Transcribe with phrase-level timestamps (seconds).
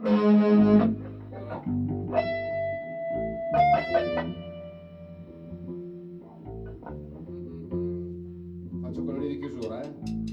[0.00, 0.12] Faccio
[9.18, 10.27] lì di chiusura, eh.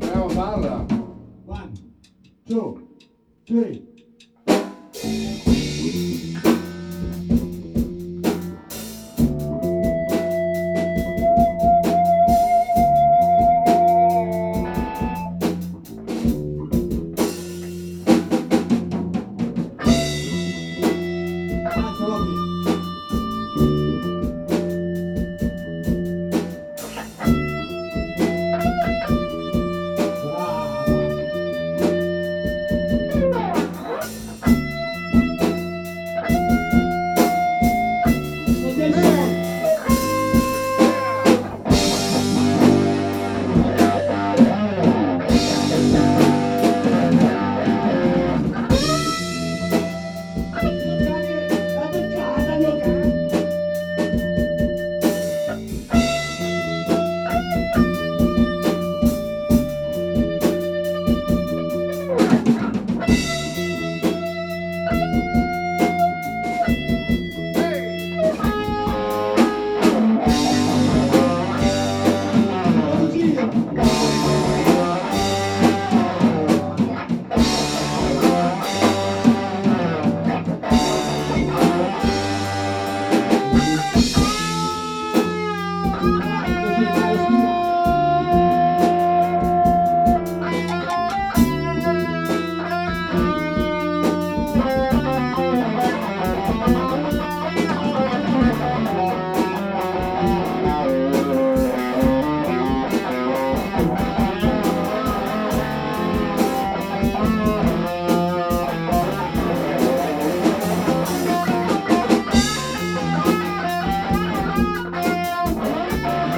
[0.00, 0.86] Now, Marla.
[1.44, 1.74] One,
[2.46, 2.88] two,
[3.46, 3.87] three.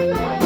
[0.00, 0.39] E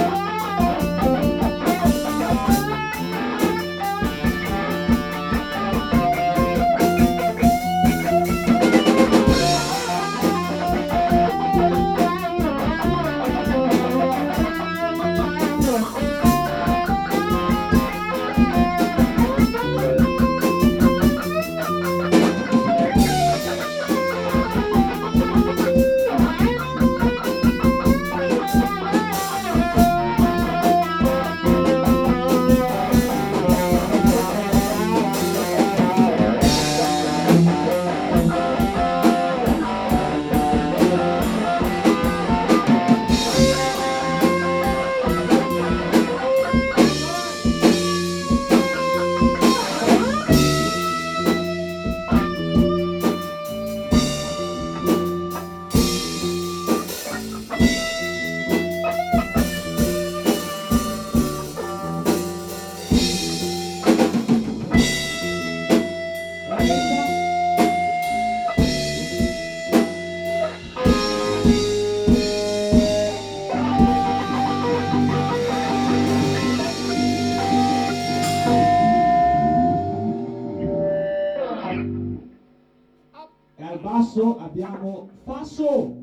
[83.84, 86.02] basso abbiamo Fasso.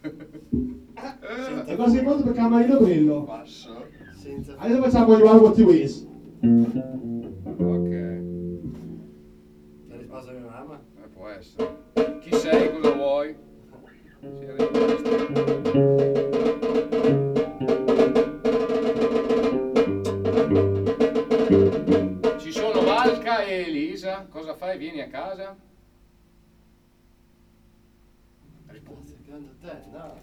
[0.00, 3.24] E cosa sei pronto per Camarino Brillo?
[3.24, 3.84] Passo.
[4.56, 6.06] Adesso facciamo il One What You Wish.
[7.58, 8.22] Ok.
[9.88, 10.80] La risposta di mamma?
[10.96, 11.76] Eh, può essere.
[12.20, 12.72] Chi sei?
[12.72, 13.36] Cosa vuoi?
[14.20, 14.46] Si.
[22.38, 24.26] Ci sono Valca e Elisa.
[24.28, 24.78] Cosa fai?
[24.78, 25.56] Vieni a casa?
[29.92, 30.18] no.